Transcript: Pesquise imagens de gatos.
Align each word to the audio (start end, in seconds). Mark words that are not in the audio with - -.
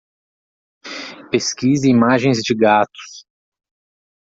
Pesquise 1.29 1.85
imagens 1.87 2.39
de 2.41 2.55
gatos. 2.55 3.23